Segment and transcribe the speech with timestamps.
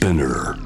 [0.00, 0.56] Spinner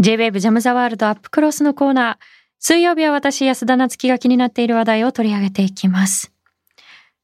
[0.00, 2.16] J-WAVE ジャムザワールドアップクロスのコーナー。
[2.58, 6.32] 水曜日は私、安田なつきが気になっている話題を取り上げていきます。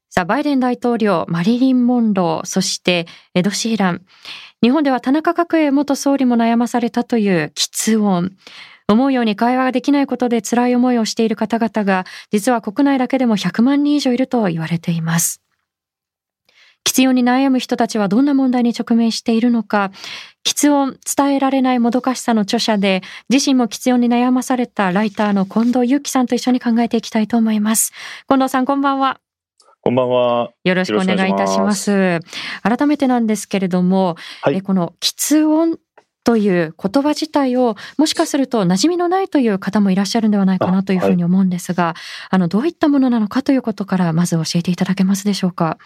[0.09, 4.05] さあ、バイデン大統領、マリリン・モンロー、そしてエド・シーラン。
[4.61, 8.31] 日本では田中角栄元総理も悩まされたという喫音。
[8.87, 15.42] 思うように会話ができないことで辛い思いをしている方々が、実は国内だけでも100万人以上いると言われています。
[16.85, 19.91] 喫音に悩む人たちはどんな問題に直面しているのか、
[20.45, 27.93] 喫音伝えられないもどかしさの著者で、自身も喫音に悩まされたライターの近藤祐樹さんと一緒に考えていきたいと思います。
[28.27, 29.19] 近藤さんこんばんは。
[29.81, 30.51] こんばんは。
[30.63, 32.19] よろしくお願いいたします。
[32.61, 35.77] 改めてなんですけれども、はいえこの喫音
[36.23, 41.95] という言葉自体をもしかすると馴染みのないという方もいらっしゃるんではないかなというふうに思うんですが、
[42.29, 45.77] あ,、のどういったものなのかということからまず教えていただけますでしょうか。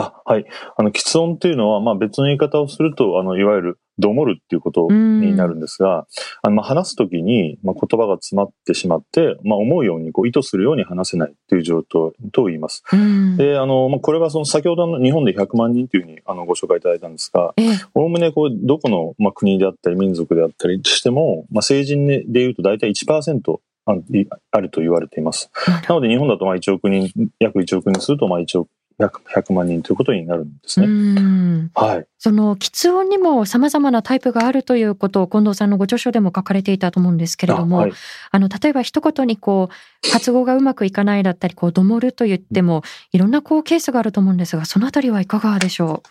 [0.00, 0.46] あ、はい。
[0.76, 6.06] あの、喫音っていうのは、まあ別の言い方をすると、あの、いわゆる、どもるっていうことになるんですが、
[6.42, 12.82] あの、まあ話すときに、まあ言葉が詰まってしまって、まあ思うように、こう、意図するように話せないっていう状況と言います。
[12.92, 25.50] うんで、あの、まあこれはその、先ほどの日本で100万人っていうふうに、あの、ご紹介いただいたんですが、ええおおむね、こう、どこの、まあ、国であったり、民族であったりしても、まあ、成人で言うと大体1%あいあると言われています。
[25.88, 28.68] なので、日本だとまあ1億人、約1億人するとまあ1億
[29.00, 31.20] 100, 100万人ということになるんですうね。
[31.20, 32.06] んはい。
[32.18, 37.92] その喫音にも様々なタイプがあるということを近藤さんのご著書でも書かれていたと思うんですけれども、あ,、あはい。
[38.34, 46.02] の例えば一言にこう発語がうまくいかないだったりこうどもると言ってもいろんなこうケースがあると思うんですがそのあたりはいかがでしょ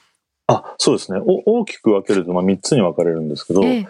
[0.47, 1.19] あ、そうですね。
[1.19, 3.65] お大きく分けるとまあ3つに分かれるんですけど、う。
[3.65, 3.87] ええ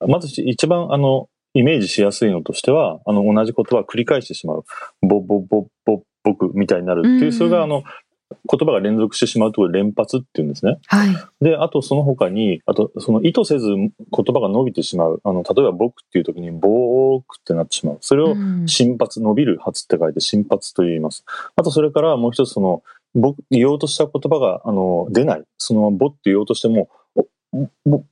[0.00, 4.64] ままず一番あの、イメージしやすいのとしては、あの、同じ言葉を繰り返してしまう。
[5.00, 7.82] ぼ、ぼ、ぼ、ぼ、僕みたいになるっていう、うんそれがあの、
[8.30, 10.78] 言葉が連続してしまうところで連発っていうんですね。
[10.86, 11.44] はい。
[11.44, 15.20] で、あとその他に、あとその意図せず言葉が伸びてしまう。
[15.24, 17.98] あの、例えば僕っていう時にボークってなってしまう。
[18.00, 21.24] それをうん心発、伸びる発って書いて心発と言います。
[21.56, 22.82] あとそれからもう一つその、
[23.14, 25.44] 僕、言おうとした言葉が、あの、出ない。
[25.56, 28.04] その、ぼって言おうとしても、おぼっ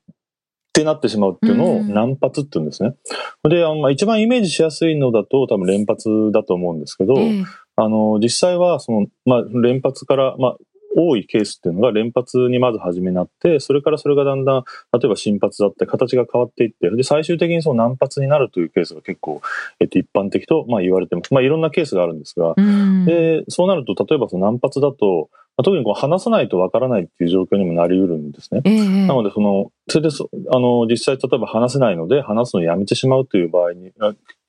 [0.75, 2.95] てなってしまうっていうのをうん難発って言うんですね。
[3.49, 7.45] で、あのまあ一番イメージしやすいのだと多分連発だと思うんですけど、ええ
[7.77, 10.57] あの、実際は、その、まあ、連発から、まあ、
[10.97, 19.43] 多いケースっていうのが連発にまず初めになって、それからそれがだんだん、例えば心発だって形が変わっていって、で、最終的にその難発になるというケースが結構、
[19.81, 21.35] えっと、一般的と、まあ、言われてます。
[21.35, 28.61] まあ、いろんなケースがあるんですが、うんで、そうなると、例えばその難発だと、まあ特にこう話さないとわからないっていう状況にもなり得るんですね。
[28.65, 33.93] ええなので、その、それでそ、あの、実際、例えば話せないので、話すのをやめてしまうという場合に、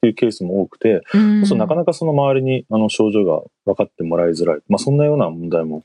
[0.06, 4.60] いうケースも多くて、うんなかなかその周りにあの症状が分かってもらいづらい。
[4.68, 5.84] まあそんなような問題も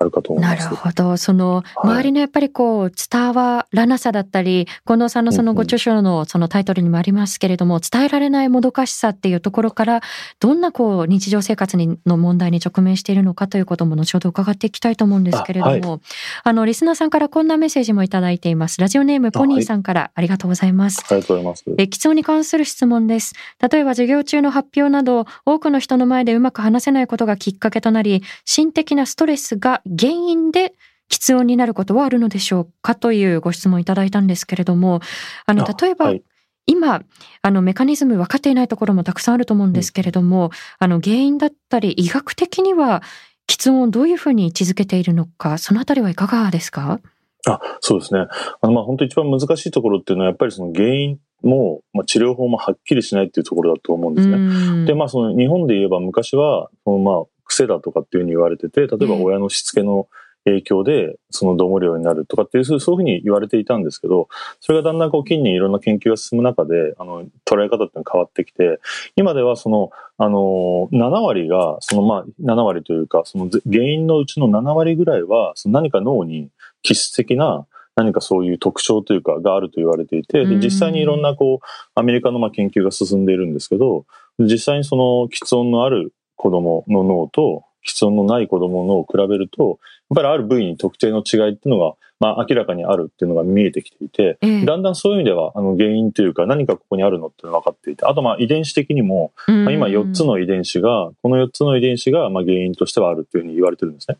[0.00, 0.74] あるかと思いなるます。
[0.74, 1.16] ほど。
[1.18, 10.00] その、はい周りのやっぱりこう、伝わらなさだったり、近藤さんのそのご著書のそのタイトルにもありますけれども、伝えられないもどかしさっていうところから、
[10.38, 16.00] どんなこう、日常生活にの問題に直面しているのかということも後ほど伺っていきたいと思うんですけれども、
[16.44, 18.80] あ,、の、リスナーさんからこんなメッセージもいただいています。
[18.80, 21.04] ラジオネームポニーさんからありがとうございます。
[21.10, 21.64] ありがとうございます。
[21.76, 23.34] え基礎に関する質問です。
[23.70, 30.74] 例えば授業中の発表など、多くの人の前でうまく話せないことがきっかけとなり、心的なストレスが原因で
[31.10, 35.00] 喫音になることはあるのでしょうかというご質問いただいたんですけれども、
[35.46, 36.22] あの、あ例えば、はい
[36.66, 37.02] 今、
[37.42, 43.02] あの、メカニズム分かっていないところもたくさんあると思うんですけれども、あの、原因だったり、医学的には、
[43.48, 47.00] 喫音をどういうふうに位置づけているのか、そのあたりはいかがですか？
[47.48, 48.20] あ、そうですね。
[48.60, 54.36] あの、まあ本当一番難しいところっていうのは、やっぱりその原因も、まあ治療法もはっきりしないっていうところだと思うんですね。
[54.36, 60.08] うんで、まあその日本で言えば昔は、そのまあ癖だとかっていうふうに言われてて、例えばええ親のしつけの
[60.44, 64.28] 影響で、そのどもるようになるとかっていう、そういうふうに言われていたんですけど、
[64.60, 68.80] それがだんだんこう近年いろんな研究が進む中で、あの、捉え方っていうのが変わってきて、
[69.16, 76.48] 今ではその、あの、7割が、そのまあ、7割というか、そのぜ原因のうちの7割ぐらいは、その何か脳に
[76.82, 77.66] 気質的な
[77.96, 84.06] 何かそういう特徴というかがあると言われていて、実際にいろんなこう、アメリカのまあ研究が進んでいるんですけど、
[84.38, 89.78] 実際にその喫音のある子供の脳と喫音のない子供の脳を比べると、
[90.10, 94.64] やっぱりある部位に特定の違いっていうのが、まあ明らかにあるっていうのが見えてきていて、ええ。
[94.66, 104.18] だんだんそういう意味では、あの原因というか何かここにあるのっていうのが分かっていて、あとまあ遺伝子的にも、まあ今4つの遺伝子が、この4つの遺伝子がまあ原因としてはあるっていうふうに言われてるんですね。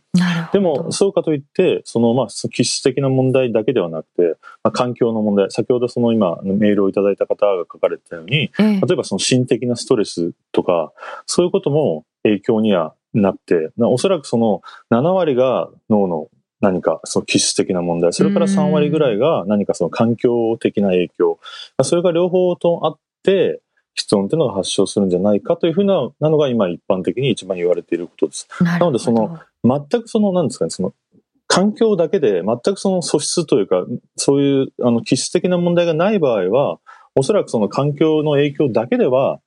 [0.52, 8.80] でも、そうかといって、そのまあ気質的な問題だけではなくて、まあ、環境の問題、先ほどその今メールをいただいた方が書かれてたように、ええ。
[8.80, 10.92] 例えばその心的なストレスとか、
[11.26, 16.28] そういうことも影響にはなって、なおそらくその7割が脳の
[16.60, 21.38] 何かその気質的な問題、それから3割ぐらいが何かその環境的な影響、
[21.82, 23.60] それが両方とあって、
[23.94, 28.48] 室温っていうのが発症するんじゃないかというふうななのが今一般的に一番言われていることです。
[28.60, 30.94] なのでその全くその何ですかねその
[31.46, 33.84] 環境だけで全くその素質というか
[34.16, 36.78] そういうあの気質的な問題がない場合は
[37.16, 39.40] おそらくその環境の影響だけでは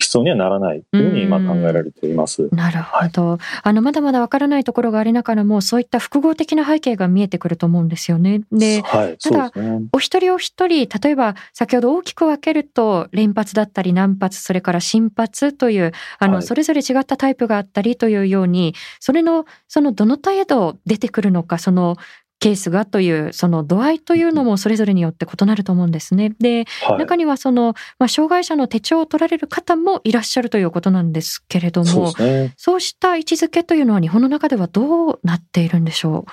[0.00, 2.48] 必要にはならないというふうに今考えられています。
[2.52, 3.28] なるほど。
[3.32, 8.42] はい、あのまだまだわからないところがありながらもそういった複合的な背景が見えてくると思うんですよね。
[8.50, 21.96] で、はい、ただ、ね、お一人お一人例えば先ほど大きく分けると連発だったり難発それから心発というあの、それぞれ違ったタイプがあったりというようにそれのそのどの程度出てくるのかその
[22.40, 26.34] ケースがというその度合いというのもそれぞれによって異なると思うんですね。
[26.40, 36.32] で、はい、中にはその、まあ、障害者の手帳を取られる方もいらっしゃるということなんですけれどもそう、ね,、した位置づけというのは日本の中ではどうなっているんでしょう？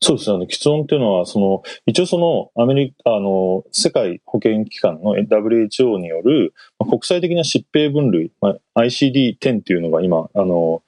[0.00, 0.46] そうですね。
[0.46, 10.82] 喫音っていうのは、その、一応その、アメリカ、あの、世界保健機関の WHO による、まあ、国際的な疾病分類、まあ、ICD-10 っていうのが今、あの、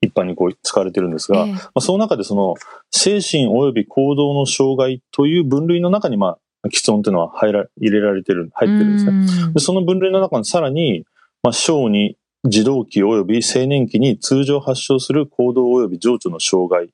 [0.00, 2.54] 一般にこう使われてるんですが、えー、まあ、その中でその
[2.90, 9.52] 精神及び行動の障害という分類の中に、まあ、喫音っていうのは入ら入れられてる、入ってるんですね。
[9.54, 11.04] でその分類の中にさらに、
[11.42, 16.92] まあ、小児、児童期及び青年期に通常発症する行動及び情緒の障害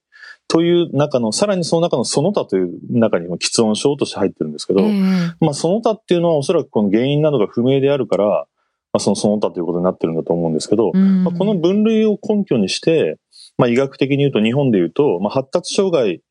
[0.49, 8.47] という中の、さらにその中のその他という中にも喫音症として入ってるんですけど、えー、まあその他っていうのはおそらくこの原因などが不明であるから、
[8.93, 13.19] まあ、そのその他ということになってるんだと思うんですけど、まあ、この分類を根拠にして、
[13.59, 16.23] まあ、医学的に言うと日本で言うと、まあ、発達障害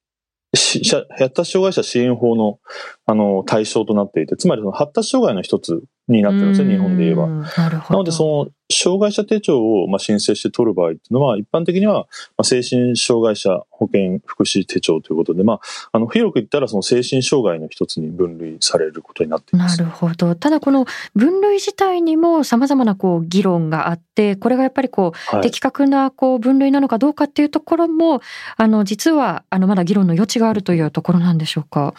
[0.54, 2.60] 発達障害者支援法の
[3.06, 7.28] あの対象となっていて、つまりその発達障害の一つになってるんですね、日本で言えば。
[7.28, 12.08] なので、その障害者手帳をまあ申請して取る場合っていうのは、一般的にはま
[12.40, 15.60] あ精神障害者保健福祉手帳ということで、まあ、
[15.92, 19.80] あの広く言ったらその精神障害の一つに分類されることになっています。
[19.80, 20.36] なるほど。
[20.36, 20.86] ただこの
[21.16, 28.22] 分類自体にも様々なこう議論があって、これがやっぱりこう、はい、的確なこう分類なのかどうかっていうところも、
[28.58, 31.94] あの実はあのまだ議論の余地があるというところなんでしょうか？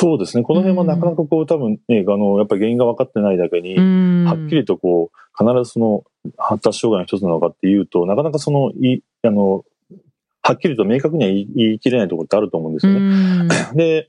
[0.00, 0.44] そうですね。
[0.44, 3.74] この辺もなかなかこう、多分ね、あの、やっぱり原因が分かってないだけに、
[4.24, 6.04] はっきりとこう、必ずその
[6.36, 9.64] 発達障害の一つなのかっていうと、なかなかその、い、あの、
[10.40, 13.48] はっきりと明確には言い言い切れないところってあると思うんですよね。
[13.74, 14.08] で、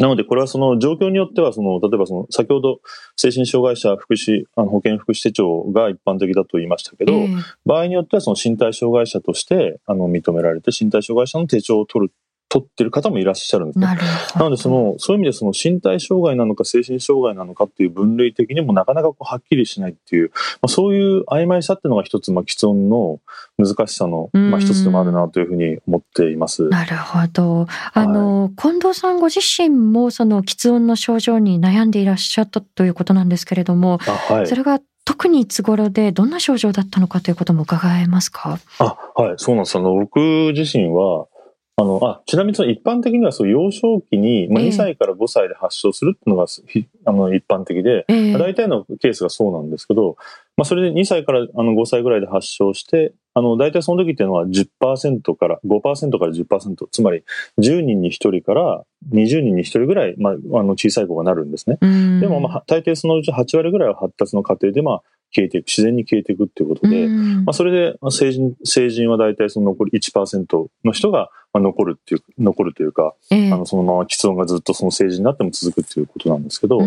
[0.00, 2.80] なので、これはその状況によっては、その、例えばその、先ほど
[3.16, 12.14] 精神障害者福祉、あの保健福祉手帳が一般的だと言いましたけど、えー、場合によってはその身体障害者として、あの、認められて身体障害者の手帳を取る
[12.54, 13.86] 取ってる方もいらっしゃるんですね。
[13.86, 20.30] ななのでその、そういう意味でその身体障害なのか精神障害なのかっていう分類的にもなかなかこうはっきりしないっていう、
[20.62, 23.18] まあ、そういう曖昧さっていうのが一つ、まあ、既存の
[23.58, 26.68] 難しさの、まあ、一つでもあるなというふうに思っています。
[26.68, 27.66] なるほど。
[27.92, 38.58] あの、はい、近藤さんご自身もその喫音の症状に悩んでいらっしゃったということなんですけれども、はい、それが特にいつ頃でどんな症状だったのかということも伺えますか？
[38.78, 39.76] あ、はい、そうなんです。
[39.76, 40.16] あの、僕
[40.56, 41.26] 自身は、
[41.76, 50.16] あの、あ、ちなみにその一般的にはそう幼少期に、まあ、2歳から5歳で発症するっていうのが、えー、あの一般的で、えー、大体のケースがそうなんですけど、
[50.56, 57.24] まあ、それで2歳からあの5歳ぐらいで発症して、あの、大体その時っていうのは10%から、5%から10%、つまり
[57.58, 61.78] 10人に1人から20人に1人ぐらい、まあ、あの小さい子がなるんですね。
[62.20, 65.02] でも、まあ、大抵そのうち8割ぐらいは発達の過程で、まあ、
[65.34, 71.30] 消えていく、自然に消えていくっていうことで、まあ、それで成人、成人は大体その残り1%の人が
[71.60, 76.78] 残るっていう、残るというか、えー、あのそのまま喫音がずっとその成人になっても続くっていうことなんですけど、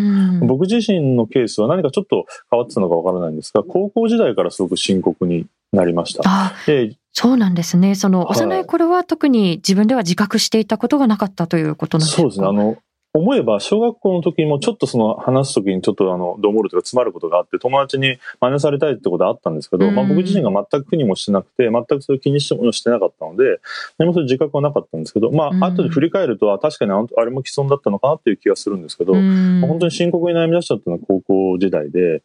[0.42, 6.54] 僕自身のケースは何かちょっと変わってたのかわからないんですが、高校時代からすごく深刻になりました。
[6.66, 7.96] でそうなんですね。
[7.96, 12.22] その幼い頃は特に自分では自覚していたことがなかったということなんですか？
[12.22, 12.48] そうですね。
[12.48, 12.78] あの、
[13.18, 23.60] 思えば、小学校の時にもちょっとその話す時にちょっとあの、どもるとか詰まることがあって、友達に真似されたいってことはあったんですけど、まあ僕自身が全く苦にもしてなくて、全くそれ気にしてもしてなかったので、
[23.98, 32.24] 何もそういう自覚はなかったんですけど、まあ後で振り返ると、あ、確かにあれも既存だったのかなっていう気がするんですけど、本当に深刻に悩み出したっていうのは高校時代で、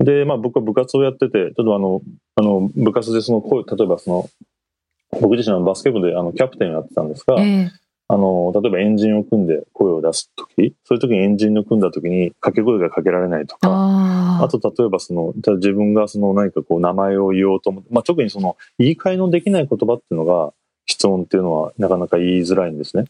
[0.00, 2.02] で、まあ僕は部活をやってて、ちょっとあの、
[2.36, 3.42] あの、部活でその、
[3.76, 4.28] 例えばその、
[5.20, 13.68] 僕自身はバスケ部であのキャプテンをやってたんですが、えーあの、例えばエンジンを組んで声を出すとき、そういうときにエンジンを組んだときに掛け声がかけられないとか、
[14.42, 20.52] あと例えばその、自分がその何かこう名前を言おうと思って、まあ、特にその言い換えのできない言葉っていうのが、
[20.86, 23.04] 質問っていうのはなかなか言いづらいんですね。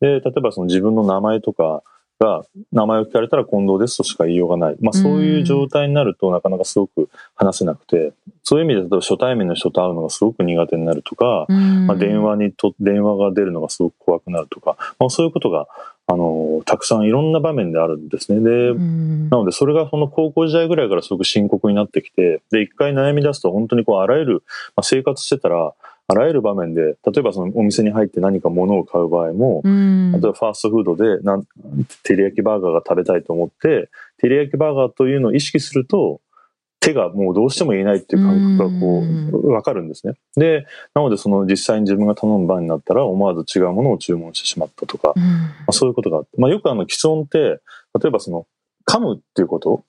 [0.00, 1.82] で、例えばその自分の名前とか、
[2.18, 4.76] が名前を聞かれたら近藤ですとしか言いようがない。
[4.80, 11.46] まあそういう状態になるとなかなかすごく話せなくて、そういう意味で例えば初対面の人と会うのがすごく苦手になるとか、
[11.86, 15.66] まあ電話にと、電話が出るのがすごく怖くなるとか、まあそういうことが
[16.06, 18.40] あの、たくさんいろんな場面であるんですね。
[18.40, 24.42] で、なのでそれがその高校時代ぐらいからすごく深刻になってきて、で、一回悩み出すと本当にこうあらゆる、
[24.76, 25.72] まあ、生活してたら、
[26.06, 31.44] あらゆる場面で、例えばそのお店に入って何か物を買う場合も、例えばファーストフードでなん
[32.02, 36.20] 照り焼きバーガーが食べたいと思って、照り焼きバーガーというのを意識すると、
[36.80, 39.02] 手がもうどうしても言えないっていう感覚がこ
[39.48, 40.14] う、わかるんですね。
[40.36, 45.22] で、なのでその実際に自分が頼む番になったら思わず違うものを注文してしまったとか、ま
[45.68, 48.46] あ、そういうことがあって、まあよくあの、既存って、例えばその、
[48.86, 49.82] 噛むっていうこと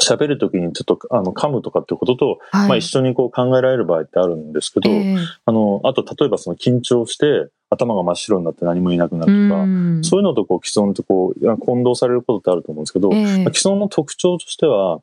[0.00, 15.00] 喋るときにちょっとあの噛むとかってことと、はい、まあ一緒にこう考えられる場合ってあるんですけど、えー、あの、あと例えばその緊張して頭が真っ白になって何もいなくなるとか、うそういうのとこう既存とこう混同されることってあると思うんですけど、えー、まあ、既存の特徴としては、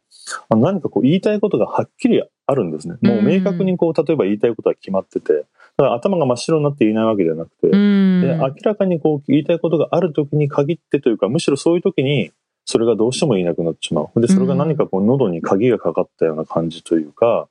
[0.50, 2.96] 何かこう言いたいことがはっきりあるんですね。
[3.02, 7.76] もう明確にこう、例えば言いたいことは決まってて、だから頭が真っ白になって言えないわけではなくて、で
[8.38, 12.32] 明らかにこう言いたいことがある時に限ってというか、むしろそういう時に
[12.70, 14.22] それがどうしても言えなくなってしまう。
[14.22, 17.48] で、それが何かこう喉に鍵がかかったような感じというか、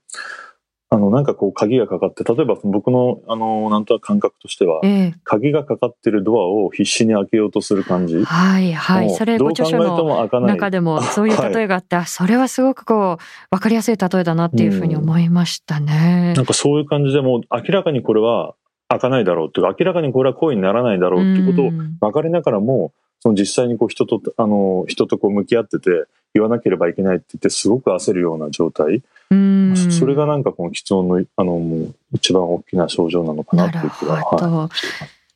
[0.90, 8.22] あの、なんかこう鍵がかかって、例えば僕の、あの、なんとなく感覚としては、ええ、鍵がかかってるドアを必死に開けようとする感じ。
[8.22, 9.10] はいはい。
[9.10, 16.28] それご著書の中でもそういう例えがあって、はい、それはすごくこう、わかりやすい例えだなっていうふうに思いましたね。
[16.28, 18.54] うん、なんかそういう感じでもう明らかにこれは
[18.88, 21.70] 開かないだろうっていうか、明らかにこれは行為にならないだろうっていうことを
[22.00, 25.90] 分かりながらも、その実際にこう人と、あの、人とこう向き合ってて、
[26.34, 29.02] 言わなければいけないって言って、すごく焦るような状態。
[29.90, 34.68] それがなんかこの喫音の、あの、一番大きな症状なのかなっていう気は、はい、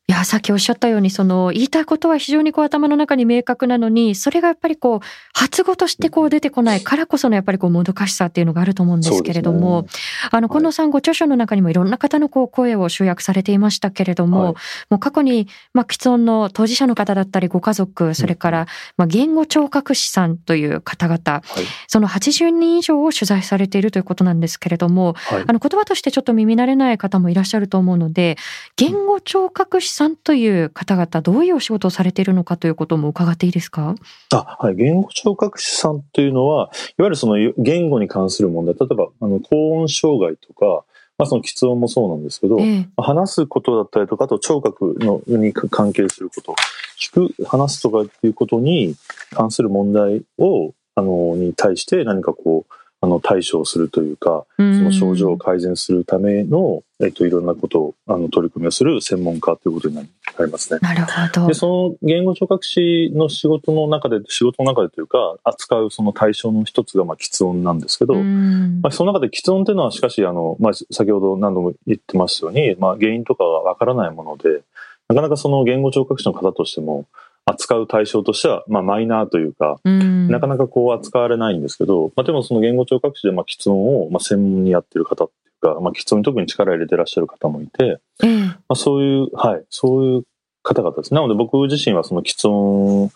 [0.08, 5.00] いや、さっきおっしゃったように、その、言いたいことは非常にこう頭の中に明確なのに、それがやっぱりこう、
[5.32, 9.88] 発語としてこう出てこないからこそのやっぱりこう、もどかしさっていうのがあると思うんですけれども、ね、
[10.32, 14.54] あの、近藤さんご著書の中にもいろんな方のこう、声を集約されていましたけれども、はい、
[14.90, 18.66] もう過去に、まあ、既存の当事者の方だったり、ご家族、それから、
[18.96, 21.42] まあ、言語聴覚士さんという方々、はい、
[21.86, 28.36] その80人以上を取材されているということなんですけれども、はい、あの、言葉としてちょっと耳慣れない方もいらっしゃると思うので、
[28.76, 33.94] 言語聴覚士さんという方々、どういうお仕事をされているのかということも伺っていいですか？
[34.32, 34.76] あ、はい。
[34.76, 40.84] 言語聴覚士さんというのは、いわゆるその言語に関する問題、例えば、あの、高音障害とか、
[41.18, 46.54] まあ、その喫音もそうなんですけど、ええ、話すことだったりとか、あと聴覚のに関係すること、
[46.98, 48.96] 聞く、話すとかっていうことに
[49.30, 60.08] 関する問題を、あの、に対して何かこう、あの対処をするというか、その症状を改善するための、えっと、いろんなことをあの取り組みをする専門家ということになり
[60.50, 60.78] ますね。
[60.82, 61.46] なるほど。
[61.48, 74.62] で、その言語聴覚士の仕事の中で、仕事の中でというか、扱うその対象の一つが、まあ、喫音なんですけど、まあ、その中で喫音っていうのは、しかし、あの、まあ、先ほど何度も言ってますように、まあ、原因とかがわからないもので、
[75.08, 77.06] なかなかその言語聴覚士の方としても、
[77.44, 90.22] 扱う対象としては、まあ、マイナーというか、うん、なかなかこう扱われないんですけど、まあ、でもその言語聴覚士で、まあ、喫音を、まあ、専門にやってる方ってか、まあ、喫音に特に力を入れてらっしゃる方もいて、うん、まあ、そういう、はい、そういう
[90.62, 91.14] 方々です。
[91.14, 93.10] なので僕自身はその喫音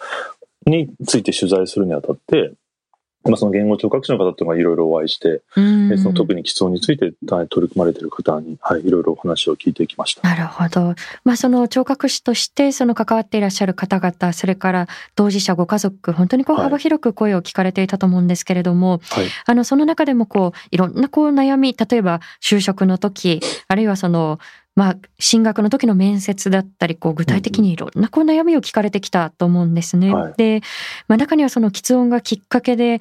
[0.66, 2.52] について取材するにあたって、
[3.28, 10.28] まあ、その言語聴覚士の方っていろいろお会いして、その特に基礎について取り組まれている方に、はい、いろいろお話を聞いてきました。
[10.28, 10.94] なるほど。
[11.24, 24.38] まあ、その聴覚士としてその関わっていらっしゃる方々、それから当事者ご家族、本当にこう幅広く声を聞かれていたと思うんですけれども、はい、あの、その中でもこう、いろんなこう悩み、例えば就職の時、あるいはその、
[24.76, 30.12] まあ、進学の時の面接だったり、こう、具体的にいろんなこう悩みを聞かれてきたと思うんですね。
[30.14, 30.60] はい、で、
[31.08, 33.00] まあ、中にはその喫音がきっかけで、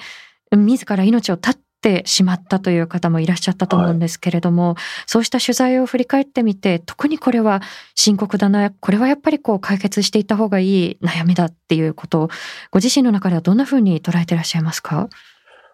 [0.51, 7.61] 自ら命を絶ってしまったという方もいらっしゃったと思うんですけれども、はい、そうした取材を振り返ってみて、特にこれは
[7.93, 12.29] 深刻だな、これはやっぱりこう解決していった方がいい悩みだっていうことを、
[12.71, 15.09] ご自身の中ではどんなふうに捉えていらっしゃいますか？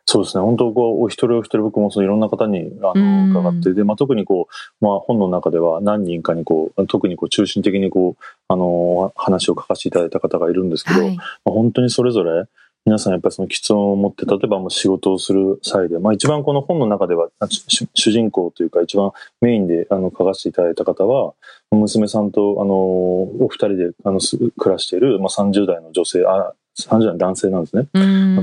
[0.06, 0.44] そうですね。
[0.44, 4.48] 本当、こう、お一人お一人僕もそのいろんな方に、あの、伺って、で、まあ、特にこ
[4.82, 12.46] う、まあ、本の中では何人かにこう、特にこう、中心的にこう、あの、話を書かせていただいた方がいるんですけど、はい、まあ、本当にそれぞれ、
[12.84, 21.34] 皆さんやっぱりその喫音を持って、例えばもう仕事をする際で、まあ一番この本の中では、主人公というか一番メインであの書かせていただいた方は、
[21.70, 26.54] 娘さんとあの、お二人であの暮らしている、まあ、30代の女性、あ
[26.88, 27.88] 30代の男性なんですね。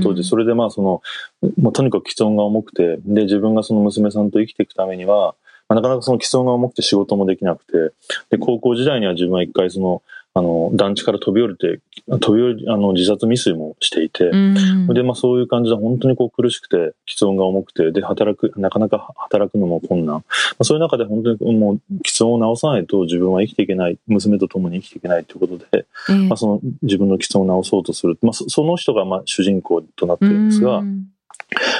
[0.01, 1.01] 当時、それでまあその、
[1.57, 5.35] まあ、とにかく既音が重くて、で、自分がその娘さんと生きていくためには、
[5.67, 7.93] まあ、なかなかその既音が重くて仕事もできなくて、
[8.29, 10.01] で、高校時代には自分は一回その、
[10.39, 20.15] ああの、団地から飛び降りて、飛び降り、あの、自殺未遂もしていて、うんで、まあそういう感じで本当にこう苦しくて、喫音が重くて、で、働く、なかなか働くのも困難。
[20.15, 20.23] ま
[20.59, 28.17] あ、そういう中で本当にもう喫音を治さないと自分は生きていけない、娘と共に生きていけないということで、ええまあその自分の喫音を治そうとする。
[28.21, 31.05] まあそその人がまあ主人公となっているんですが、うん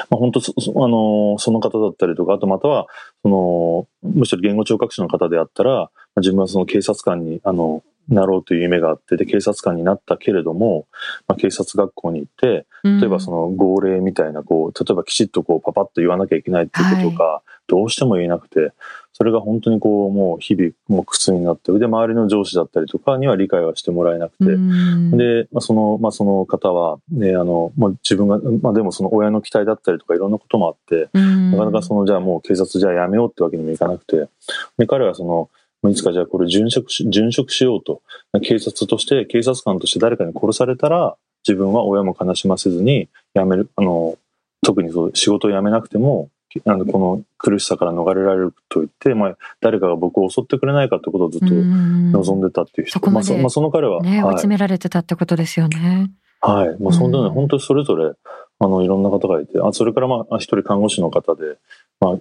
[0.09, 2.87] まあ、本当そ、そあの、その方だったりとか、あとまたは、
[3.21, 5.89] その、むしろ言語聴覚士の方であったら、まあ
[6.21, 10.87] 自分はその警察官に、あの、なろうという夢があって、で、警察官になったけれども、
[11.27, 18.73] まあ、警察学校に行って、例えばその号令みたいな、こう、例えばきちっとこう、パパッと言わなきゃいけないっていうことが、どうしても言えなくて、
[19.13, 25.17] それが本当にこう、もう日々、もう苦痛になって、で、周りの上司だったりとかには理解はしてもらえなくて、うん。
[25.17, 31.51] で、まあ、その、まあ、その方は、ね、あの、まあ、自分が、まあ、でもその親の期待だったりとかいろんなこともあって、うん。
[31.51, 34.29] なかなかその、じゃあもう警察じゃあやめようってわけにもいかなくて、
[34.77, 35.49] で、彼はその、
[35.81, 38.01] まあいつかじゃあこれ殉職し、殉職しようと、
[38.41, 41.15] 警察として、警察官として誰かに殺されたら、
[41.47, 44.17] 自分は親も悲しませずに辞める、あの、
[44.61, 46.29] 特にそう仕事を辞めなくても、
[46.65, 52.11] あのこの苦しさから逃れられると言って、まあ、誰かが僕を襲ってくれないかってことをずっとうん。
[52.11, 54.33] 望んでたっていう人、そこまであそまあ、その彼は、ね、追いはい。
[54.33, 56.11] 詰められてたってことですよね。
[56.41, 56.81] はい。
[56.81, 57.33] もうそんなね、うん。
[57.33, 58.13] 本当にそれぞれ、
[58.59, 61.57] あの、いろんな方がいて、あ、それからまあ、一人看護師の方で、
[61.99, 62.17] まあ、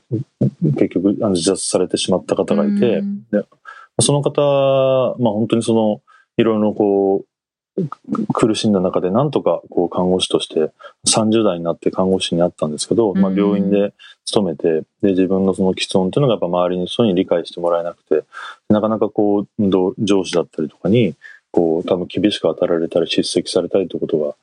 [0.77, 3.25] 結局、あの自殺されてしまった方がいて、うん。
[4.01, 4.41] その方、
[5.19, 6.01] まあ本当にその、
[6.37, 7.29] いろいろこう、
[8.33, 10.71] 苦しんだ中で、なんとかこう看護師として、
[11.07, 13.93] 30代になって看護師になったんですけど、まあうん病院で
[14.25, 18.25] 勤めて、で、自分のその喫音っていうのがやっぱ周りの人に理解してもらえなくて、
[18.69, 19.47] なかなかこう、
[19.99, 21.15] 上司だったりとかに、
[21.51, 24.35] こう、多分厳しく当たられたり、叱責されたりということが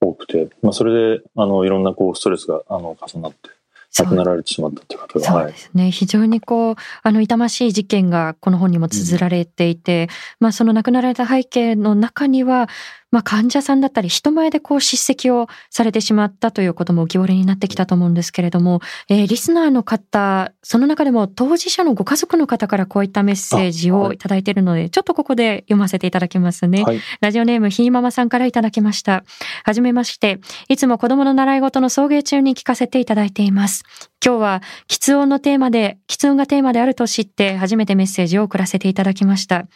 [0.00, 3.50] 多くて、まあそれで、あの、いろんなこう、ストレスが、あの、重なって、
[3.98, 5.58] 亡くなられてしまったっていう方が、そうはいで。
[5.58, 5.90] すね。
[5.90, 12.68] 非常にこう、あの、痛ましい事件がこの本にも綴られていて、まあ、その亡くなられた背景の中には、
[13.12, 26.82] まあ、患者さんだったり、人前でこう、叱責をされてしまったということも浮き彫りになってきたと思うんですけれども、えーリスナーの方、その中でも当事者のご家族の方からこういったメッセージをいただいているので、ちょっとここで読ませていただきますね。
[26.82, 27.00] はい。
[27.20, 29.24] ラジオネームひーママさんからいただきました。
[29.64, 30.40] はじめまして。
[30.68, 33.84] いつも子供の習い事の送迎中に聞かせていただいています。
[34.24, 39.66] 今日は、喫音のテーマで、喫音がテーマであると知って、初めてメッセージを送らせていただきました。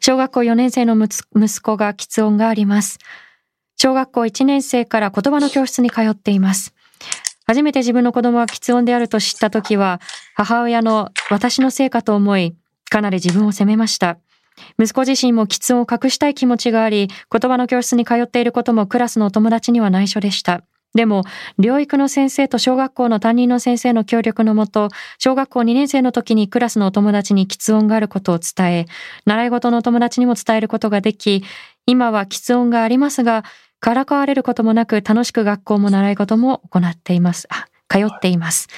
[0.00, 2.98] 小学校4年生の息子が喫音があります。
[3.76, 6.74] 小学校1年生から言葉の教室に通っています。
[7.46, 10.00] 初めて自分の子供が喫音であると知ったときは、
[10.34, 12.56] 母親の私のせいかと思い、
[12.90, 14.18] かなり自分を責めました。
[14.78, 20.62] 息子自身も喫音を隠したい気持ちがあり、言葉の教室に通っていることもクラスのお友達には内緒でした。
[20.96, 21.24] でも、
[21.60, 28.86] 療育の先生と小学校の担任の先生の協力のもと、小学校2年生の時にクラスのお友達に喫音があることを伝え、
[29.26, 31.44] 習い事のお友達にも伝えることができ、
[31.84, 33.44] 今は喫音がありますが、
[33.78, 37.46] からかわれることもなく楽しく学校も習い事も行っています。
[37.50, 38.68] あ、通っています。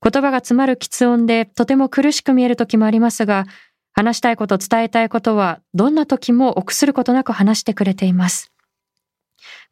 [0.00, 3.46] 言葉が詰まる喫音でとても苦しく見える時もありますが、
[3.92, 8.51] 話したいこと伝えたいことはどんな時も臆することなく話してくれています。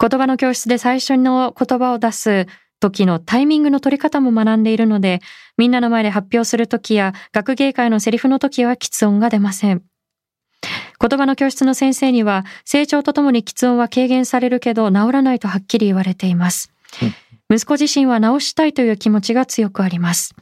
[0.00, 2.46] 言葉の教室で最初の言葉を出す
[2.80, 5.20] 時のタイミングの取り方も学んでいるので、
[5.56, 9.82] みんなの前で発表する時や学芸会のセリフの時は喫音が出ません。
[11.00, 16.72] 言葉の教室の先生には、成長とともに喫音は軽減されるけど治らないとはっきり言われています。
[17.50, 20.34] 息子自身は治したいという気持ちが強くあります。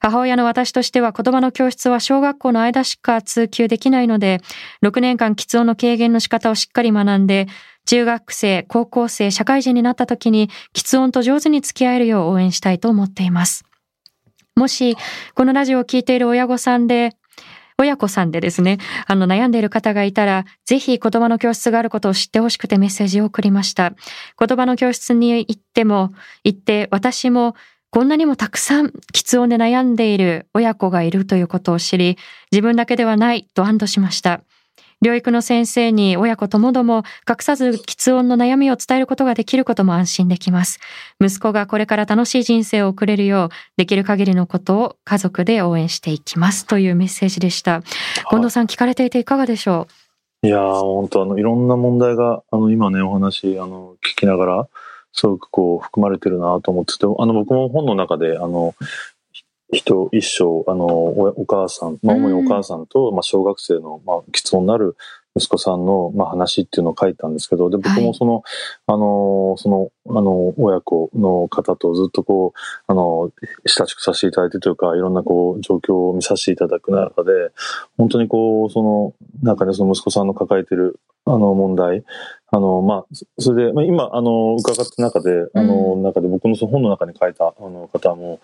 [0.00, 4.40] 母親の私としては言葉の教室は小学校の間しか通級できないので、
[4.82, 7.46] 6年間喫音の軽減の仕方をしっかり学んで、
[7.86, 13.64] 中学生、高校生、社会人になった時に喫音と上手に付き合えるよう応援したいと思っています。
[14.56, 14.96] もし、
[15.34, 17.16] このラジオを聞いている親御さんで、
[17.76, 23.94] 親子さんでですね、あの悩んでいる方がいたら、ぜひ言葉の教室があることを知ってほしくてメッセージを送りました。
[24.38, 26.12] 言葉の教室に行っても、
[26.44, 27.56] 行って私も
[27.90, 32.16] こんなにもたくさん喫音で悩んでいる親子がいるということを知り、
[32.50, 34.40] 自分だけではないと安堵しました。
[35.02, 40.80] 療育の先生に親子ともども隠さず喫音の悩みを伝えることができることも安心できます。
[41.20, 47.82] 息子がこれから楽しい人生を送れるよう、できる限りのことを家族で応援していきますというメッセージでした。
[48.30, 49.88] 近藤さん聞かれていていかがでしょ
[50.42, 54.68] いやー、本当あの、いろんな問題が、あの、今ね、お話、あの、聞きながら、
[55.14, 58.74] すごくこう、含まれてるなと思ってて、あの、僕も本の中で、あの、
[59.72, 64.96] 人一生、あの、おお母さん、まあ、主にお母さんと、まあ、小学生の、まあ、喫音なる
[65.36, 68.44] 息子さんの、まあ、話っていうのを書いたんですけど、で、僕もその、
[68.86, 73.32] あの、その、あの、親子の方とずっとこう、あの、
[73.66, 77.32] 親しくさせていただいてというか、いろんなこう、状況を見させていただく中で、
[77.98, 82.04] 本当にこう、その、中でその息子さんの抱えてる、あの、問題、
[82.52, 88.38] あの、まあ、それで、まあ、今、あの、伺った中で、あの、中で僕のその本の中に書いた、あの、方も、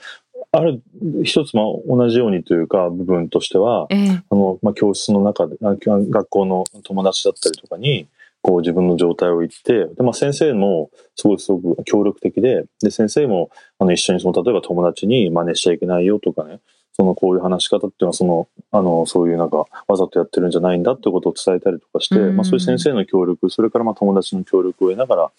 [0.53, 0.83] ある、
[1.23, 4.23] 一つ、まあ、同じようにというか、部分としては、ええ。
[4.31, 8.09] あの、まあ、教室の中で、あ学校の友達だったりとかに、
[8.43, 16.61] こう自分の状態を言って、で、まあ、先生もすごいすごく協力的で、で、先生も、あの、一緒にその、例えば友達に真似しちゃいけないよとかね、
[16.95, 22.37] その、こういう話し方っていうのは、その、あの、そういうなんか、わざとやってるんじゃないんだってことを伝えたりとかして、うん。
[22.37, 25.31] まあ、そういう先生の協力、それからまあ、友達の協力を得ながら、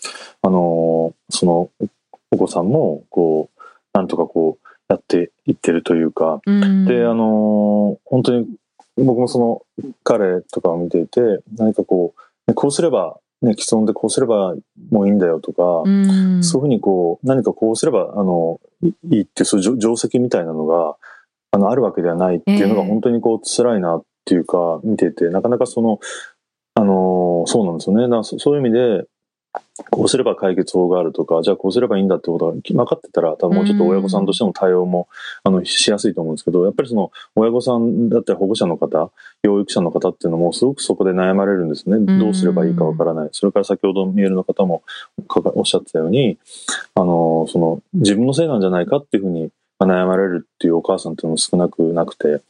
[0.44, 1.70] あの、その、
[2.32, 3.62] お子さんも、こう、
[3.94, 6.86] なんとかこう、やっていってるというか、うん。
[6.86, 8.48] で、あのー本当に
[8.98, 9.62] 僕もその
[10.04, 11.22] 彼とかを見ていて、
[11.58, 14.54] 何かこう、ねこうすれば、ね、既存でこうすれば
[14.92, 16.44] もういいんだよとか、うん。
[16.44, 20.98] そういうふうにこう、何かこうすれば、あの、いいいっていう、そういう定定石みたいなのが、
[21.52, 22.88] あの、あるわけではないっていうのがええ。
[22.90, 26.00] 本当にこう、辛いなっていうか、見てて、なかなかその、
[26.74, 28.04] あのーそうなんですよね。
[28.04, 29.06] だからそそういう意味で、
[29.90, 35.10] こうすれば解決法があるとか、じゃあこうすればいいんだってことが分かってたら、多分もうちょっと親御さんとしての対応も、
[35.44, 39.12] あの、しやすいと思うんですけど、やっぱりその、親御さんだったり保護者の方、
[39.44, 42.00] 養育者の方っていうのも、すごくそこで悩まれるんですね。
[42.20, 43.30] どうすればいいか分からない。
[43.32, 44.84] それから先ほどメールの方も
[45.28, 46.38] おっしゃってたように、
[46.96, 49.52] あの、その、自分のせいなんじゃないかっていうふうに
[49.86, 52.42] まあ悩まれるっていうお母さんっていうのも少なくなくて、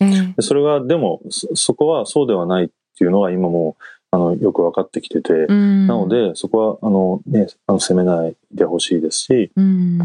[0.42, 3.84] それが、でも、そそこはそうではないっていうのが今もう、
[4.14, 5.88] あの、よく分かってきてて、うん。
[5.88, 10.00] なので、そこは、あの、ね、あの、責めないでほしいですし、うん。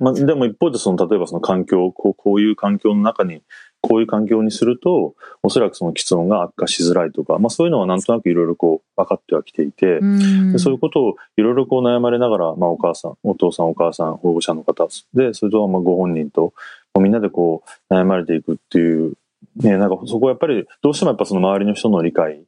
[0.00, 3.42] まあ、でも一方で、その、例えばその環境、こう、こういう環境の中に、
[3.82, 10.52] こういう環境にすると、おそらくその喫音が悪化しづらいとか、まあそういうのはなんとなくいろいろこう、分かってはきていて、うん。
[10.52, 16.52] でそういうことをいろいろこう悩まれながら、まあお母さん、お父さんお母さん、保護者の方で、それとまあご本人と、
[16.92, 19.14] まあみんなでこう悩まれていくっていう、
[19.56, 22.42] ね、なんかそこはやっぱりどうしてもやっぱその周りの人の理解、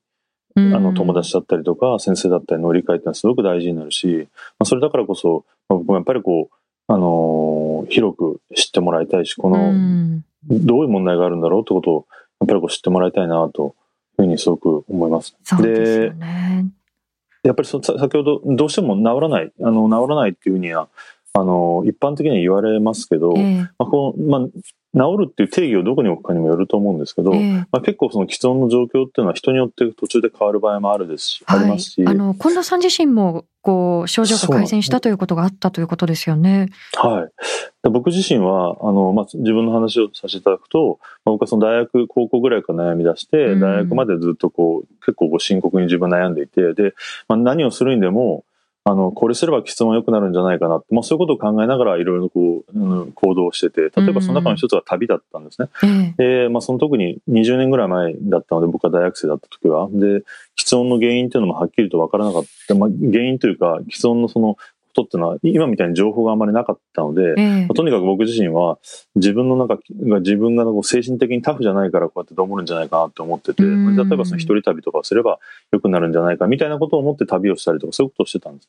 [0.57, 12.07] あの友達だったりとか先生だったりの理解ってのはすごく大事になるし、まあそれだからこそ、まあ僕もやっぱりこう、あのー広く知ってもらいたいし、こうの、んどういう問題があるんだろうってことを、
[12.41, 13.75] やっぱりこう知ってもらいたいなと
[14.19, 15.37] いうふうにすごく思います。
[15.63, 16.67] でね。
[17.43, 20.89] やっぱりそさ先ほどどうしても治らない、あの治らないっていうふうには、
[21.35, 23.61] あの、一般的には言われますけど、ええ。
[23.61, 24.41] まあこうまあ、
[24.95, 27.53] 治るっていう定義をどこに置くかにもよると思うんですけど、ええ。
[27.71, 36.69] まあ、結構その既存の状況っていうのは人によって途中で変わる場合もあるですし、ありますし、あの近藤さん自身もこう症状が改善したということがあったということですよね。
[36.93, 37.33] はい。
[37.83, 43.61] で僕自身は、あの、まあ、自分の話をさせていただくと、まあ僕はその大学、高校ぐらいから悩み出して、うん。
[43.61, 46.93] 大学までずっとこう、結構こう深刻に自分は悩んでいて、で、
[47.29, 48.45] まあ、何をするにでも、
[48.85, 55.69] あの、これすれば質問良くなるんじゃないかなって、まあ、そういうことを考えながらいろいろこう、うん行動をしてて、例えばその中の一つは旅だったんですね。
[55.85, 59.89] ええで、まあ、その特に20年ぐらい前だったので、僕は大学生だった時は。
[59.93, 60.25] で、
[60.59, 62.75] 喫音の原因っていうのもはっきりとわからなかった。
[62.75, 64.57] まあ、原因というか、喫音のその
[64.95, 67.61] ことっていうのは、今みたいに情報があんまりなかったので、ええ。
[67.63, 68.79] まあとにかく僕自身は、
[69.15, 73.97] 自分の中が、自分がこう精神的にタフじゃないからこうやってどもるんじゃないかなって思ってて、うん。
[73.97, 75.39] 例えばその一人旅とかをすれば
[75.73, 78.69] 良くなるんじゃないかみたいなことを思って旅をしたりとか、そういうことをしてたんです。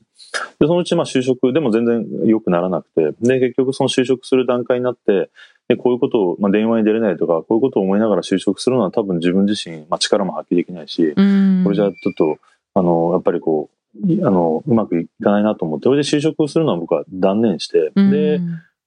[0.60, 5.30] で、そのうちまあ就職、でも全然良くならなくて、で、結局その就職する段階になって、
[5.68, 11.62] で、こういうことを、まあ、電話に出れないとか、こういうことを思いながら就職するのは多分自分自身、まあ、力も発揮できないし、うん。
[11.64, 12.38] これじゃちょっと、
[12.74, 18.42] あの、やっぱりこう、いあの、うまくいかないなと思って、それで就職をするのは僕は断念して、うんで、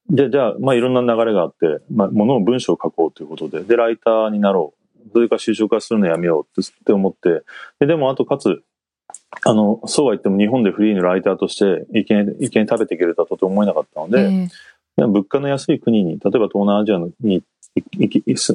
[0.08, 5.10] で、じゃあ、まあ、いろんな流れがあって、まあ、ものを文章を書こうということで、で、ライターになろう。
[5.12, 7.42] それから就職はするのやめようってって思って、
[7.80, 8.62] で、でも、あと、かつ、
[9.44, 14.50] あの、そうは言っても日本でフリーのライターとして、いきなり、いきなり食べていけるとはとても思えなかったので、ええで
[14.96, 17.42] 物価の安い国に、例えば東南アジアのに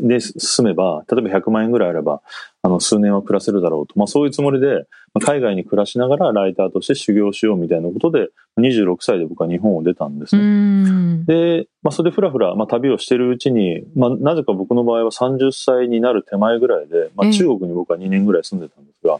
[0.02, 2.22] で住めば、例えば100万円ぐらいあれば、
[2.64, 3.98] あの、数年は暮らせるだろうと。
[3.98, 10.46] まあそういうつもりで、まあ海外に暮らしながらライターとして修行しようみたいなことで、26歳で僕は日本を出たんですうね。
[10.46, 19.20] んで、まあそれでふらふら、まあ旅をしてるうちに、まあなぜか僕の場合は30歳になる手前ぐらいで、まええあ中国に僕は2年ぐらい住んでたんですが、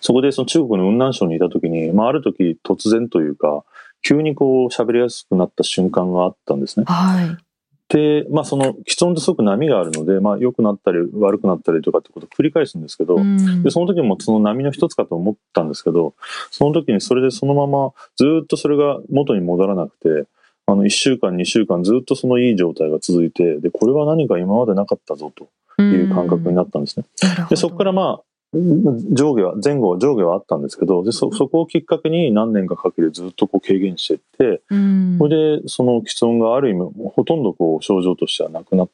[0.00, 3.64] そこでその中国の雲南省にいた時に、まあある時突然というか、
[4.02, 6.86] 急にこう喋りやすくなった瞬間があったんですね。
[6.86, 7.36] はい。
[7.88, 16.14] で、まあその既存ってすごく波があるので、まあ良くなったり悪くなったりとかってことを繰り返すんですけど、うんで、その時もその波の一つかと思ったんですけど、
[16.50, 20.28] その時にそれでそのままずっとそれが元に戻らなくて、
[20.66, 25.32] あの、1週間、2週間ずっとそのいい状態が続いて、で、これは何か今までなかったぞ
[25.76, 27.04] という感覚になったんですね。
[27.22, 35.16] なるほどで、そこからまあ、上下は、前後は上下はあったんですけど、で、そ、そこをきっかけに何年かかけてずっとこう軽減していって、うん。
[35.18, 38.90] それで、その既存がある意味、ほとんどこう症状としてはなくなっ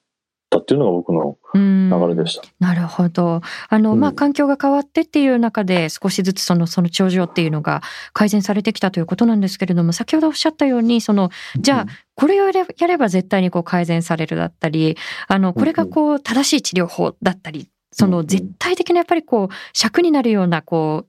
[0.48, 2.44] たっていうのが僕の流れでした。
[2.60, 3.40] なるほど。
[3.68, 12.52] あの、うん、まあ、環境が変わってっていう中で少しずつその、その症状っていうのが改善されてきたということなんですけれども、先ほどおっしゃったように、その、じゃあ、これをや
[12.86, 21.08] れば絶対にこう改善されるだったり、あの、これがこう正しい治療法だったり、その絶対的なやっぱりこう尺になるようなこう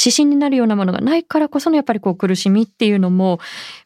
[0.00, 3.40] 指針になるようなものがないからこそのやっぱりこう苦しみっていうのも、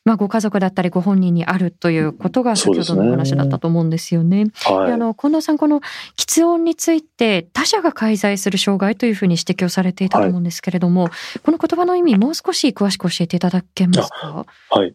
[0.04, 4.44] まあ、ご家族だったりご本人にあるということが先ほどの話だったと思うんですよね。
[4.44, 5.80] ねはい、あの近藤さんこの
[6.16, 14.46] 喫音について他者が介在する障害というふうに指摘をされていたと思うんですけれども、はい、この言葉の意味もう少し詳しく教えていただけますか？
[14.70, 14.94] はい。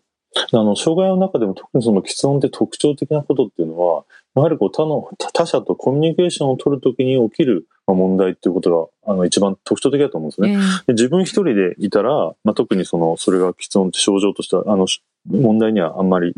[0.53, 4.03] あの、障害の中でも特にその喫音って特徴的なことっていうのは、
[4.37, 10.51] やはりこう他の、他者とコミュニケーションを取るときに起きる問題っていうことが、あの、一番特徴的だと思うんですね。
[10.53, 14.85] えー、で自分一人でいたら、まあ、特にその、それが喫音って症状としては、あの、
[15.29, 16.35] 問題にはあんまり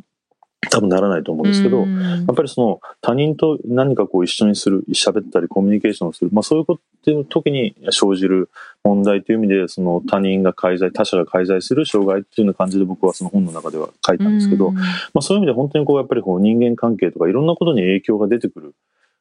[0.69, 1.86] 多分ならないと思うんですけど、や
[2.32, 8.50] っぱりその他人と何かこう一緒にする、喋ったりコミュニケーションする、まあそういうこという時に生じる
[8.84, 14.82] 問題という意味で、その他人が介在、他者が介在する障害っていうような感じで僕はその本の中では書いたんですけど、ま
[15.15, 18.76] あそういう意味で本当にこうやっぱりこう人間関係とかいろんなことに影響が出てくる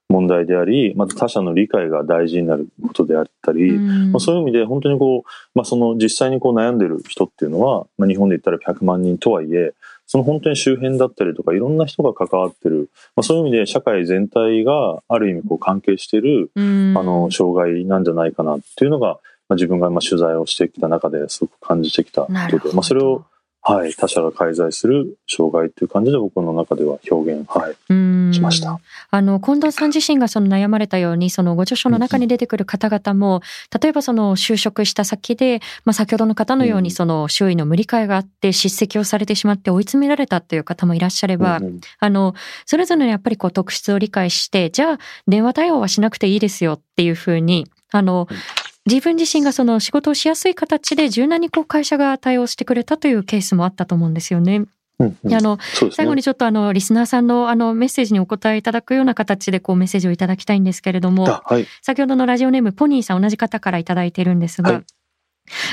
[0.08, 9.74] 問題であり、また他者の理解が大事になることであったり、まあ、そういう意味で本当にこう、まあ、その実際にこう悩んでる人っていうのは、まあ、日本で言ったら100万人とはいえ、
[10.08, 19.18] その本当に周辺だったりとかいろんな人が関わってる、まあ、そういう意味で社会全体がある意味こう関係してる、あの障害なんじゃないかなっていうのが、
[19.48, 23.26] まあ、自分がまあ取材をしてきた中ですごく感じてきたことで、まあ、それを
[23.62, 28.80] はい、他者が介在する障害っていう感じで僕の中では表現、はい、しました。
[29.10, 33.42] あの近藤さん自身がその悩まれたようにそのご著書の中に出てくる方々も、
[33.80, 48.28] 例えばその就職した先で、まあ、先ほどの方のようにその周囲の無理解があって叱責をされてしまって追い詰められたという方もいらっしゃれば、うんうん、あのそれぞれのやっぱりこう特質を理解してじゃあ電話対応はしなくていいですよっていうふうにあの、
[48.88, 54.64] 自分自身がその仕事をしやすい形で柔軟にこう会社が対応してくれたというケースもあったと思うんですよね。
[54.98, 64.84] うんうん、あの、ね、最後にちょっとあのリスナーさんのあのメッセージにお答えいただくような形でこうメッセージをいただきたいんですけれども、はい、先ほどのラジオネームポニーさん同じ方からいただいているんですが、はい、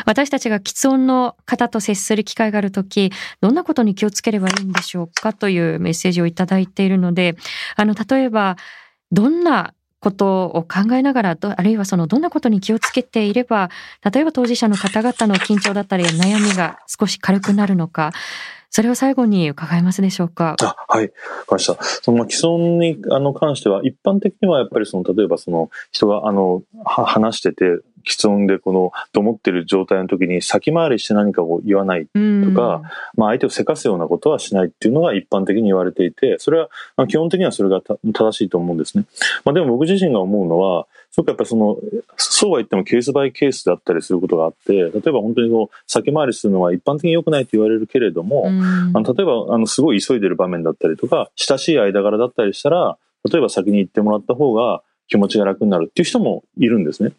[0.06, 7.38] 私たちが喫音の方と接する機会があるとき、どんなことに気をつければいいんでしょうかというメッセージをいただいているので、
[7.78, 8.58] あの例えば
[9.12, 9.74] どんな
[10.06, 13.72] ことを考えながらあるいはそのどんなことに気をつけていれば
[14.14, 18.12] 例えば当事者の方々の緊張だったり悩みが少し軽くなるのか
[18.70, 20.58] それを最後に伺えますでしょうか？
[20.62, 21.14] あはい、わか
[21.48, 21.82] りました。
[21.82, 27.64] その既存にあの関しては、一般的にはやっぱりその、例えばその人があの話してて、
[28.06, 32.06] 既存でこの、と思ってる状態の時に先回りして何かを言わない。
[32.06, 32.12] と
[32.56, 32.82] か、
[33.16, 36.60] まあ相手をせかすようなことはしないっていうのが一般的に言われていて、それ
[36.96, 39.06] は基本的にはそれが正しいと思うんですね。
[39.44, 41.78] まあでも僕自身が思うのは、すごくやっぱりその、
[42.18, 48.52] そうは言ってもケースバイケースだったりすることがあって、例えば本当にこう、先回りするのは一般的に良くないと言われるけれども、あ
[49.00, 52.98] の例えば、あの、すごい急いでる場面だったりとか、親しい間柄だったりしたら、
[53.32, 57.12] 例えば先に行ってもらった方が、気持ちが楽になるっていう人もいるんですね。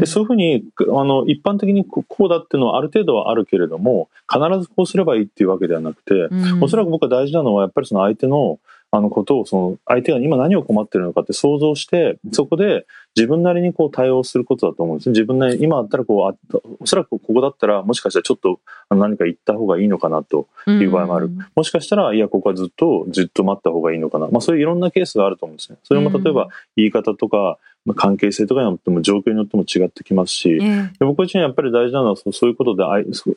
[0.00, 6.14] でそういうふうにあの一般的にこうだっていうのはある程度はあるけれども必ずこうすればいいっていうわけではなくて、
[6.60, 8.58] おそらく僕は大事なのはやっぱりその相手の
[8.90, 15.12] あのことをその相手が今何を困ってるのかって想像してそこで自分なりにこう対応することだと思うんですね。
[15.12, 21.30] 自分なりに今だったらこうあおそらくここだったらもしかしたらちょっと何か言った方がいいのかなという場合もある。
[21.54, 24.28] もしかしたらいやここはずっとずっと待った方がいいのかな。
[24.28, 25.78] まあそういういろんなケースがあると思うんですね。
[25.82, 27.58] それも例えば言い方とか
[27.94, 32.84] 関係性とかによっても状況によっても違ってきますし、で僕自身やっぱり大事なのはそういうことで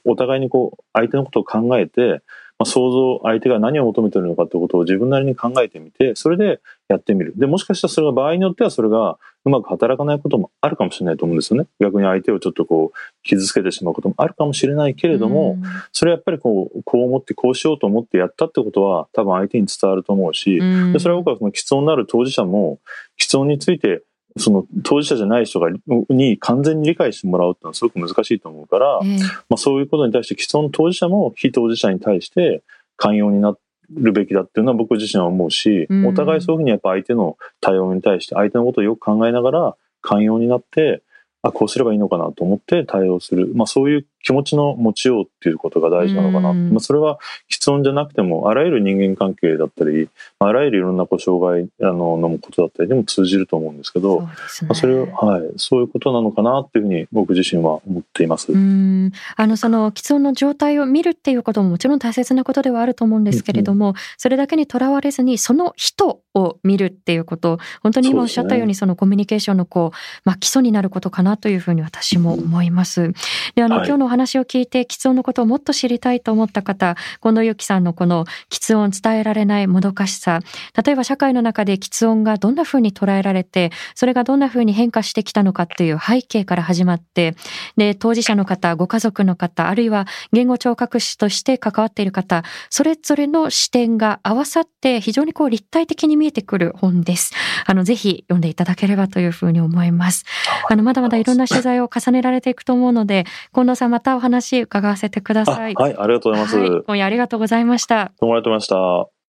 [0.05, 2.21] お互いにこう相手のことを考えて
[2.61, 7.33] まあ、想像、相手が何を求めてるのかってことを自分なりに考えてみて、それでやってみる。
[7.35, 11.67] で、もしかしたらそれが場合によってはそれがうまく働かないこともあるかもしれないと思うんですよね。
[11.79, 15.57] 逆に相手をちょっとこう、傷つけてしまうこともあるかもしれないけれども、
[15.91, 20.59] それはやっぱりこう、こう思って、こうしようと思ってやったってことは多分相手に伝わると思うし、
[20.93, 22.77] でそれは僕はその喫音になる当事者も、
[23.19, 24.03] 喫音について
[24.37, 25.69] その当事者じゃない人が
[26.09, 32.63] に完全に理解してもらうってのはすごく難しいと思うから、えー、まあ、そういうことに対して既存当事者も非当事者に対して
[32.97, 33.55] 寛容にな
[33.93, 41.03] るべきだっていうのは僕自身は思うし、うん、お互いそういうふうにやっぱ相手の対応に対して相手のことをよく考えながら寛容になって
[41.43, 46.53] あこうすればいいのかなと思って対応する、まあ、そういう気持ちの持ちようっていうことが大事なのかな。
[46.53, 58.51] まあ、それは喫音じゃなくても、あらゆる人間関係だったり、あらゆるいろんなこう障害あののことだったりでも通じると思うんですけど、そ、ね、まあ、それはい、そういうことなのかなっていうふうに僕自身は思っています。
[58.51, 73.13] うんあのその喫音の状態を見るっていうことももちろん大切なことではあると思うんですけれども、うんうん、それだけにとらわれずにその人を見るっていうこと本当に今おっしゃったようにそのコミュニケーションのこう、まあ、基礎になることかなというふうに私も思います。
[73.55, 80.39] であの、はい、今日のお話を聞いて喫音のことをもっと知りたいと思った方近藤由紀さんのこの喫音伝えられないもどかしさ
[80.83, 87.35] 例えば社会の中で喫音がどんなふうに捉えられてそれがどんなふうに変化してきたのかっていう背景から始まって
[87.77, 97.33] で当事者の方ご家族の方あるいは言語聴覚士として関わっている方それぞれの視点が合わさって非常にこう立体的に見えてくる本です。
[97.65, 100.25] あのぜひ読んでいただければというふうに思います。
[100.69, 105.75] あのまだまだいろんな取材を重ねられていくと思うので近藤さんまたお話伺わせてください。
[105.75, 106.57] はい、ありがとうございます。
[106.57, 108.11] はい、今夜ありがとうございました。
[108.19, 109.21] どうもありがとうございました。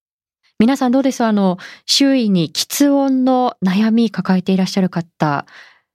[0.59, 5.45] 皆さんどうですあの、周囲に喫音の悩み抱えていらっしゃる方、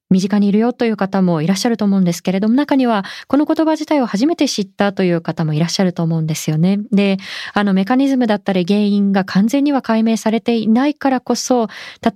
[0.10, 6.80] 身近にいるよという方もいらっしゃると思うんですけれども、中にはこの言葉自体を初めて知ったという方もいらっしゃると思うんですよね。
[6.92, 7.18] で、
[7.54, 11.68] あのメカニズムだったり原因が完全には解明されていないからこそ、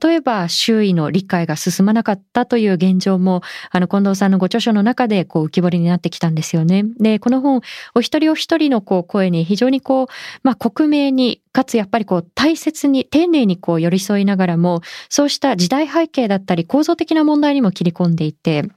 [0.01, 6.85] 例えば周囲の理解が進まなかったという現状も、あの近藤さんのご著書の中でこう浮き彫りになってきたんですよね。
[6.99, 7.61] で、この本、
[7.95, 10.07] お一人お一人のこう声に非常にこう、
[10.43, 18.69] まあ克明にかつやっぱりこう大切に丁寧にこう寄り添いながらもそうした時代背景だったり構造的な問題にも切り込んでいて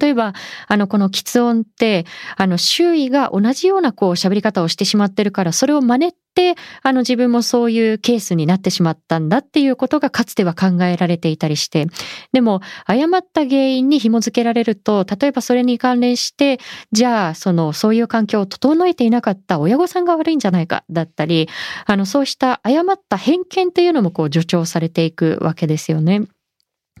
[0.00, 0.32] 例えば、
[0.66, 11.86] あの、この喫音って、あの、周囲が同じようなこう喋り方をしてしまってるから、それを真似って、あの、自分もそういうケースになってしまったんだっていうことがかつては考えられていたりして、
[12.32, 16.60] でも、誤った原因に紐付けられると、例えばそれに関連して、
[16.92, 21.46] じゃあ、その、そういう環境を整えていなかった親御さんが悪いんじゃないか、だったり、
[21.84, 26.22] あの、そうした誤った偏見というのもこう助長されていくわけですよね。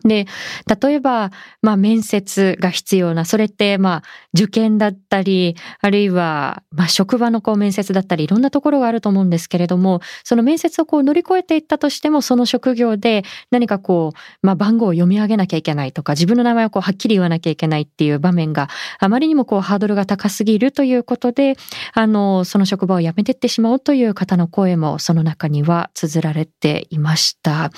[0.04, 0.26] で、
[0.82, 1.30] 例えば、
[1.62, 4.02] まあ面接が必要な、それってまあ
[4.34, 21.56] 受験だったり、あるいはまあ職場のこう面接だったり、いろんなところがあると思うんですけれども、その面接をこう乗り越えていったとしても、その職業で何かこう、まあ番号を読み上げなきゃいけないとか、自分の名前をこうはっきり言わなきゃいけないっていう場面があまりにもこうハードルが高すぎるということで、
[21.94, 27.70] あの、その職場を辞めてってしまうという方の声もその中には綴られていました。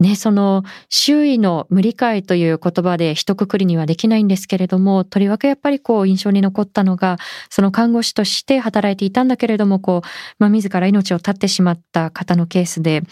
[0.00, 7.18] ね、その周囲の無理解という言葉で一括りにはできないんですけれども、とりわけやっぱりこう印象に残ったのが、
[7.50, 10.08] その看護師として働いていたんだけれども、こう、
[10.38, 13.02] まあ、自ら命を絶ってしまった方のケースで、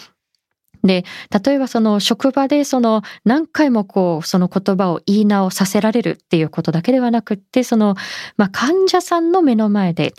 [0.82, 1.04] で、
[1.44, 7.96] 例えばその職場でその何回もこうその言葉を言い直させられるっていうことだけではなくって、その、
[8.38, 10.14] まあ、患者さんの目の前で、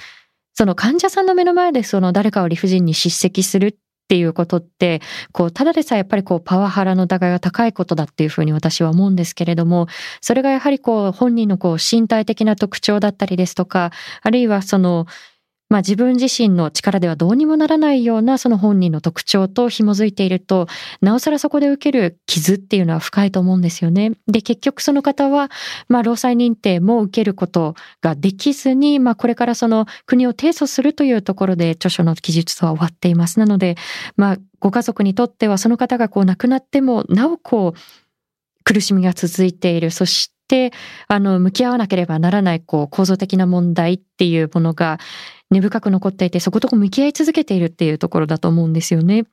[0.54, 3.76] その患者さんの目の前でその誰かを理不尽に叱責するっ
[4.10, 5.02] っていうことって、
[5.34, 9.86] こう、ただでさえやっぱりこう、パワハラの疑いが高いことだっていうふうに私は思うんですけれども、
[10.20, 13.92] それがやはりこう、本人のこう、身体的な特徴だったりですとか、
[14.24, 15.06] あるいはその、
[15.70, 20.68] まあ自分自身の力ではどうにもならないようなその本人の特徴と紐づいていると、
[21.02, 24.14] なおさらそこで受ける傷っていうのは深いと思うんですよね。
[24.28, 25.50] で、結局その方は、
[25.88, 33.40] まあ労災認定も受けることができずに、まあこれからその国を提訴するというところで著書の記述は終わっています。
[33.40, 33.76] なので、
[34.18, 37.80] まあご家族にとってはその方がこう亡くなっても、なおこう、
[38.64, 39.92] 苦しみが続いている。
[39.92, 40.72] そして、
[41.08, 45.00] あの、向き合わなければならない、こう、構造的な問題っていうものが、
[45.52, 49.26] 根深く残っていて、そことこ向き合い続けているっていうところだと思うんですよね。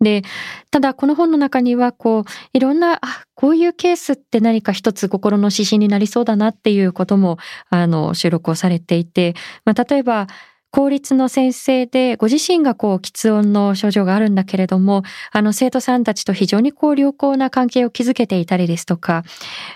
[0.00, 0.22] で、
[0.70, 7.38] ただこの本の中には、こう、いろんな、あ、こういうケースって何か一つ心の指針になりそうだなっていうことも、
[7.70, 9.34] あの、収録をされていて、
[9.64, 10.26] まあ、例えば、
[10.72, 19.22] 公立の先生で、ご自身がこう、喫音の症状があるんだけれども、あの、生徒さんたちと非常にこう、良好な関係を築けていたりですとか、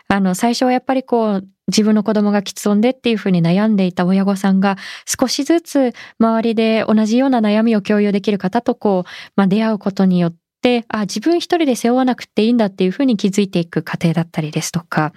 [0.09, 15.13] あの、最初はやっぱりこう、自分の子供が喫音でっていうふうに悩んでいた親御さんが少しずつ周りで同じような悩みを共有できる方とこう、まあ、出会うことによって、あ、自分一人で背負わなくていいんだっていうふうに気づいていく過程だったりですとか、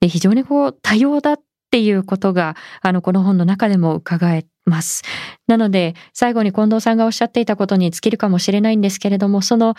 [0.00, 5.02] で非常にこう多様だっていうことが、あの、この本の中でも伺えます。
[5.46, 9.74] なので、最後に近藤さんがおっしゃっていたことに尽きるかもしれないんですけれども、その、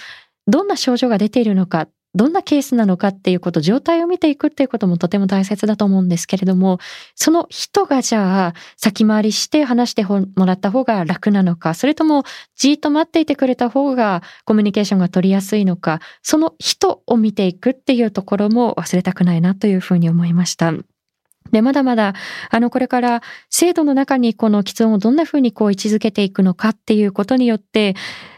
[0.47, 6.77] どんな症状が出ているのかどんなケースなのかっていうこと、状態を見ていくっていうこともとても大切だと思うんですけれども、
[7.15, 12.23] その人がじゃあ先回りして話してもらった方が楽なのか、それとも
[12.55, 20.71] じーっと待っていてくれた方がコミュニケーションが取りやすいのか、その人を見ていくっていうところも忘れたくないなというふうに思いました。
[21.53, 22.13] で、まだまだ、
[22.49, 27.95] あの、これから制度の中にこの喫音をどんな風にこう位置づけていくのかっていうことによって、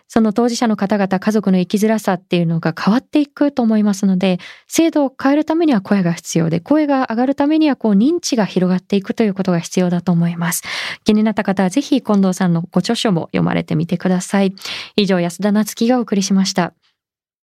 [0.07, 4.37] その当事者の方々、家族の生きづらさっていうのが変わっていくと思いますので、
[4.67, 10.63] 制度を変えるためには声が必要で、声が上がるためにはこう認知が広がっていくということが必要だと思います。
[11.05, 14.53] 気になった方はぜひ近藤さんのご著書も読まれてみてください。
[14.95, 16.73] 以上、安田なつきがお送りしました。